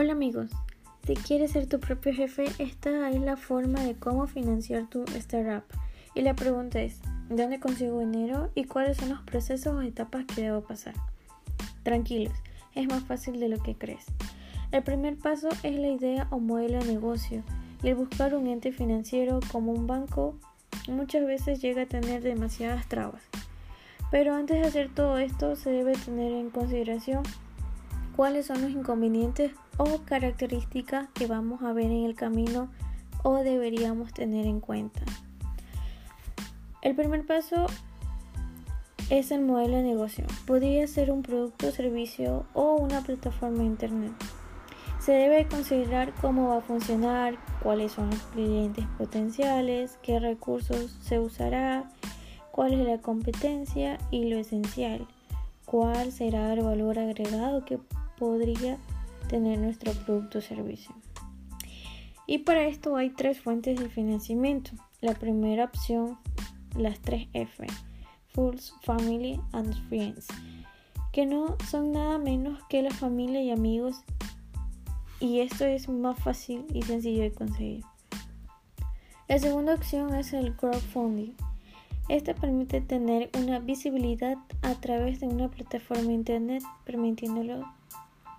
Hola 0.00 0.12
amigos, 0.12 0.52
si 1.08 1.16
quieres 1.16 1.50
ser 1.50 1.66
tu 1.66 1.80
propio 1.80 2.14
jefe, 2.14 2.44
esta 2.60 3.10
es 3.10 3.20
la 3.20 3.36
forma 3.36 3.80
de 3.80 3.96
cómo 3.96 4.28
financiar 4.28 4.86
tu 4.86 5.02
startup. 5.16 5.64
Y 6.14 6.22
la 6.22 6.36
pregunta 6.36 6.80
es, 6.80 7.00
¿dónde 7.28 7.58
consigo 7.58 7.98
dinero 7.98 8.52
y 8.54 8.66
cuáles 8.66 8.98
son 8.98 9.08
los 9.08 9.22
procesos 9.22 9.74
o 9.74 9.82
etapas 9.82 10.24
que 10.24 10.42
debo 10.42 10.60
pasar? 10.60 10.94
Tranquilos, 11.82 12.32
es 12.76 12.86
más 12.86 13.02
fácil 13.02 13.40
de 13.40 13.48
lo 13.48 13.60
que 13.60 13.74
crees. 13.74 14.06
El 14.70 14.84
primer 14.84 15.16
paso 15.16 15.48
es 15.64 15.74
la 15.74 15.88
idea 15.88 16.28
o 16.30 16.38
modelo 16.38 16.78
de 16.78 16.92
negocio 16.92 17.42
y 17.82 17.88
el 17.88 17.96
buscar 17.96 18.36
un 18.36 18.46
ente 18.46 18.70
financiero 18.70 19.40
como 19.50 19.72
un 19.72 19.88
banco 19.88 20.38
muchas 20.86 21.26
veces 21.26 21.60
llega 21.60 21.82
a 21.82 21.86
tener 21.86 22.22
demasiadas 22.22 22.88
trabas. 22.88 23.24
Pero 24.12 24.36
antes 24.36 24.60
de 24.60 24.68
hacer 24.68 24.94
todo 24.94 25.18
esto 25.18 25.56
se 25.56 25.70
debe 25.70 25.94
tener 25.94 26.34
en 26.34 26.50
consideración 26.50 27.24
cuáles 28.14 28.46
son 28.46 28.62
los 28.62 28.70
inconvenientes 28.70 29.50
o 29.78 30.02
características 30.04 31.08
que 31.14 31.26
vamos 31.26 31.62
a 31.62 31.72
ver 31.72 31.86
en 31.86 32.04
el 32.04 32.14
camino 32.14 32.68
o 33.22 33.36
deberíamos 33.38 34.12
tener 34.12 34.46
en 34.46 34.60
cuenta. 34.60 35.00
El 36.82 36.94
primer 36.94 37.26
paso 37.26 37.66
es 39.10 39.30
el 39.30 39.40
modelo 39.42 39.78
de 39.78 39.82
negocio. 39.82 40.26
Podría 40.46 40.86
ser 40.86 41.10
un 41.10 41.22
producto, 41.22 41.72
servicio 41.72 42.44
o 42.52 42.74
una 42.74 43.00
plataforma 43.00 43.58
de 43.58 43.64
internet. 43.64 44.12
Se 45.00 45.12
debe 45.12 45.46
considerar 45.46 46.12
cómo 46.20 46.48
va 46.48 46.58
a 46.58 46.60
funcionar, 46.60 47.36
cuáles 47.62 47.92
son 47.92 48.10
los 48.10 48.20
clientes 48.34 48.84
potenciales, 48.98 49.98
qué 50.02 50.18
recursos 50.18 50.96
se 51.00 51.18
usará, 51.18 51.90
cuál 52.50 52.74
es 52.74 52.86
la 52.86 52.98
competencia 52.98 53.98
y 54.10 54.28
lo 54.28 54.38
esencial, 54.38 55.06
cuál 55.64 56.12
será 56.12 56.52
el 56.52 56.62
valor 56.62 56.98
agregado 56.98 57.64
que 57.64 57.78
podría 58.18 58.76
tener 59.28 59.58
nuestro 59.58 59.92
producto 59.92 60.38
o 60.38 60.42
servicio. 60.42 60.92
Y 62.26 62.38
para 62.38 62.66
esto 62.66 62.96
hay 62.96 63.10
tres 63.10 63.40
fuentes 63.40 63.78
de 63.78 63.88
financiamiento. 63.88 64.72
La 65.00 65.14
primera 65.14 65.64
opción, 65.64 66.18
las 66.76 67.00
tres 67.00 67.28
F, 67.32 67.66
Fools, 68.34 68.74
Family 68.82 69.40
and 69.52 69.74
Friends, 69.88 70.26
que 71.12 71.24
no 71.24 71.56
son 71.70 71.92
nada 71.92 72.18
menos 72.18 72.60
que 72.68 72.82
la 72.82 72.90
familia 72.90 73.42
y 73.42 73.50
amigos 73.50 74.02
y 75.20 75.40
esto 75.40 75.64
es 75.64 75.88
más 75.88 76.18
fácil 76.18 76.64
y 76.72 76.82
sencillo 76.82 77.22
de 77.22 77.32
conseguir. 77.32 77.84
La 79.28 79.38
segunda 79.38 79.74
opción 79.74 80.14
es 80.14 80.32
el 80.32 80.54
crowdfunding. 80.54 81.32
Esta 82.08 82.34
permite 82.34 82.80
tener 82.80 83.30
una 83.38 83.58
visibilidad 83.58 84.38
a 84.62 84.74
través 84.74 85.20
de 85.20 85.26
una 85.26 85.48
plataforma 85.48 86.12
internet 86.12 86.62
permitiéndolo 86.84 87.66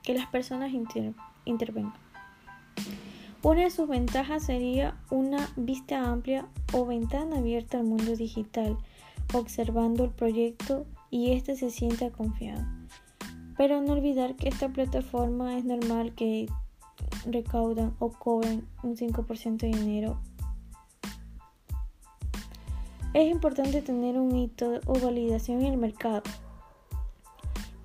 que 0.03 0.13
las 0.13 0.27
personas 0.27 0.71
intervengan. 1.45 1.93
Una 3.41 3.61
de 3.61 3.69
sus 3.69 3.87
ventajas 3.87 4.43
sería 4.45 4.97
una 5.09 5.47
vista 5.55 6.09
amplia 6.11 6.45
o 6.73 6.85
ventana 6.85 7.37
abierta 7.37 7.77
al 7.77 7.85
mundo 7.85 8.15
digital, 8.17 8.77
observando 9.33 10.03
el 10.03 10.09
proyecto 10.09 10.85
y 11.09 11.31
éste 11.31 11.55
se 11.55 11.69
sienta 11.69 12.11
confiado. 12.11 12.65
Pero 13.57 13.81
no 13.81 13.93
olvidar 13.93 14.35
que 14.35 14.49
esta 14.49 14.67
plataforma 14.67 15.57
es 15.57 15.63
normal 15.63 16.13
que 16.15 16.47
recaudan 17.25 17.95
o 17.99 18.09
cobren 18.09 18.67
un 18.83 18.97
5% 18.97 19.57
de 19.57 19.67
dinero. 19.67 20.19
Es 23.13 23.31
importante 23.31 23.81
tener 23.81 24.19
un 24.19 24.35
hito 24.35 24.81
o 24.85 24.99
validación 24.99 25.61
en 25.61 25.73
el 25.73 25.77
mercado. 25.77 26.23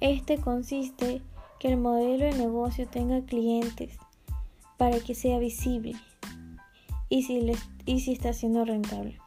Este 0.00 0.38
consiste 0.38 1.22
que 1.64 1.72
el 1.72 1.78
modelo 1.78 2.26
de 2.26 2.34
negocio 2.34 2.86
tenga 2.86 3.22
clientes 3.22 3.96
para 4.76 5.00
que 5.00 5.14
sea 5.14 5.38
visible 5.38 5.94
y 7.08 7.22
si, 7.22 8.12
está 8.12 8.34
siendo 8.34 8.66
rentable, 8.66 9.18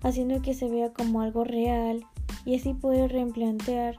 haciendo 0.00 0.40
que 0.42 0.54
se 0.54 0.68
vea 0.68 0.92
como 0.92 1.20
algo 1.20 1.42
real 1.42 2.06
y 2.44 2.54
así 2.54 2.72
poder 2.72 3.10
replantear 3.10 3.96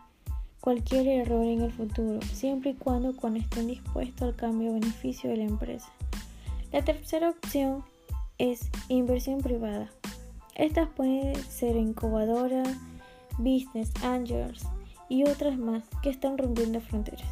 cualquier 0.62 1.10
error 1.10 1.44
en 1.44 1.60
el 1.60 1.74
futuro, 1.74 2.22
siempre 2.22 2.70
y 2.70 2.76
cuando, 2.76 3.14
cuando 3.14 3.42
estén 3.42 3.68
dispuestos 3.68 4.22
al 4.22 4.38
cambio 4.38 4.72
beneficio 4.72 5.30
de 5.30 5.36
la 5.36 5.44
empresa. 5.44 5.92
La 6.72 6.86
tercera 6.86 7.32
opción 7.32 7.84
es 8.38 8.70
inversión 8.88 9.42
privada. 9.42 9.90
Estas 10.56 10.88
pueden 10.88 11.36
ser 11.36 11.76
incubadoras, 11.76 12.78
business 13.38 13.92
angels, 14.06 14.66
y 15.10 15.28
otras 15.28 15.58
más 15.58 15.84
que 16.02 16.10
están 16.10 16.38
rompiendo 16.38 16.80
fronteras. 16.80 17.28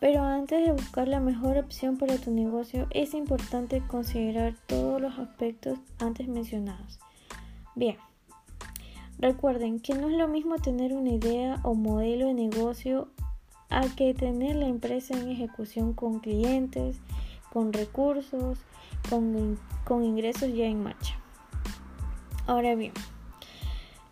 Pero 0.00 0.22
antes 0.22 0.64
de 0.64 0.72
buscar 0.72 1.08
la 1.08 1.20
mejor 1.20 1.58
opción 1.58 1.98
para 1.98 2.16
tu 2.16 2.30
negocio 2.30 2.86
es 2.90 3.12
importante 3.12 3.82
considerar 3.86 4.54
todos 4.66 5.00
los 5.00 5.18
aspectos 5.18 5.78
antes 5.98 6.26
mencionados. 6.26 6.98
Bien, 7.74 7.96
recuerden 9.18 9.78
que 9.78 9.94
no 9.94 10.08
es 10.08 10.16
lo 10.16 10.26
mismo 10.26 10.56
tener 10.56 10.94
una 10.94 11.10
idea 11.10 11.60
o 11.64 11.74
modelo 11.74 12.28
de 12.28 12.34
negocio 12.34 13.08
a 13.68 13.82
que 13.94 14.14
tener 14.14 14.56
la 14.56 14.66
empresa 14.66 15.14
en 15.14 15.28
ejecución 15.28 15.92
con 15.92 16.20
clientes, 16.20 16.96
con 17.52 17.72
recursos, 17.72 18.58
con, 19.10 19.58
con 19.84 20.02
ingresos 20.02 20.54
ya 20.54 20.64
en 20.64 20.82
marcha. 20.82 21.14
Ahora 22.46 22.74
bien, 22.74 22.92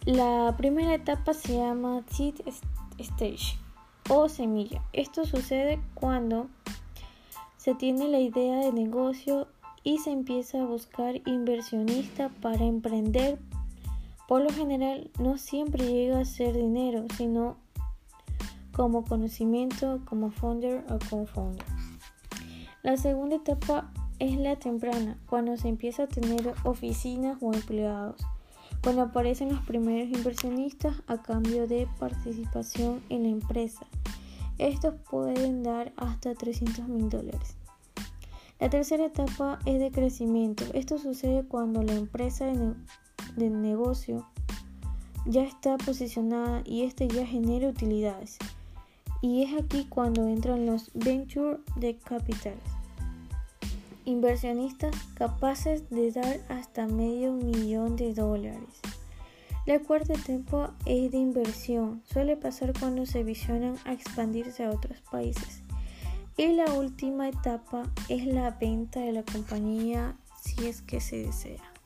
la 0.05 0.55
primera 0.57 0.95
etapa 0.95 1.35
se 1.35 1.57
llama 1.57 2.03
seed 2.11 2.35
stage 2.99 3.59
o 4.09 4.29
semilla. 4.29 4.83
Esto 4.93 5.25
sucede 5.25 5.81
cuando 5.95 6.49
se 7.57 7.75
tiene 7.75 8.09
la 8.09 8.21
idea 8.21 8.59
de 8.59 8.73
negocio 8.73 9.49
y 9.85 9.99
se 9.99 10.11
empieza 10.11 10.63
a 10.63 10.67
buscar 10.67 11.21
inversionista 11.27 12.31
para 12.41 12.65
emprender. 12.65 13.39
Por 14.27 14.43
lo 14.43 14.51
general 14.51 15.11
no 15.19 15.39
siempre 15.39 15.87
llega 15.87 16.21
a 16.21 16.25
ser 16.25 16.55
dinero, 16.55 17.07
sino 17.17 17.57
como 18.73 19.05
conocimiento, 19.05 20.01
como 20.05 20.31
founder 20.31 20.85
o 20.91 20.99
como 21.11 21.27
founder. 21.27 21.65
La 22.83 22.97
segunda 22.97 23.37
etapa 23.37 23.93
es 24.19 24.37
la 24.37 24.57
temprana, 24.57 25.19
cuando 25.29 25.57
se 25.57 25.69
empieza 25.69 26.05
a 26.05 26.09
tener 26.09 26.55
oficinas 26.65 27.39
o 27.41 27.53
empleados 27.53 28.25
cuando 28.83 29.03
aparecen 29.03 29.51
los 29.51 29.61
primeros 29.61 30.09
inversionistas 30.09 30.95
a 31.07 31.23
cambio 31.23 31.67
de 31.67 31.89
participación 31.99 33.03
en 33.09 33.25
la 33.25 33.29
empresa. 33.29 33.87
Estos 34.59 34.95
pueden 35.11 35.63
dar 35.63 35.93
hasta 35.97 36.35
300 36.35 36.89
mil 36.89 37.09
dólares. 37.09 37.57
La 38.61 38.69
tercera 38.71 39.07
etapa 39.07 39.61
es 39.67 39.79
de 39.79 39.91
crecimiento. 39.91 40.65
Esto 40.75 40.99
sucede 40.99 41.45
cuando 41.45 41.83
la 41.83 41.95
empresa 41.95 42.47
de, 42.47 43.51
negocio 43.51 44.27
ya 45.27 45.43
está 45.43 45.77
posicionada 45.79 46.63
y 46.65 46.83
este 46.83 47.07
ya 47.07 47.25
genera 47.25 47.69
utilidades. 47.69 48.39
Y 49.23 49.43
es 49.43 49.63
aquí 49.63 49.87
cuando 49.89 50.27
entran 50.27 50.67
los 50.67 50.91
venture 50.95 51.59
de 51.77 51.97
capitales 51.99 52.78
inversionistas 54.09 54.97
capaces 55.15 55.91
de 55.91 56.11
dar 56.11 56.41
hasta 56.49 56.87
medio 56.87 57.33
millón 57.33 57.95
de 57.95 58.15
dólares. 58.15 58.81
La 59.67 59.81
cuarta 59.81 60.15
etapa 60.15 60.75
es 60.87 61.13
de 61.13 61.19
inversión. 61.19 62.03
Suele 62.07 62.39
pasar 62.39 62.73
cuando 62.79 63.05
se 63.05 63.23
visionan 63.23 63.77
a 63.85 63.93
expandirse 63.93 64.65
a 64.65 64.71
otros 64.71 64.99
países. 65.11 65.63
Y 66.39 66.53
la 66.55 66.73
última 66.73 67.29
etapa 67.29 67.83
es 68.09 68.25
la 68.25 68.51
venta 68.53 69.01
de 69.01 69.13
la 69.13 69.25
compañía 69.25 70.17
si 70.41 70.67
es 70.67 70.81
que 70.81 71.03
se 71.03 71.25
desea. 71.25 71.78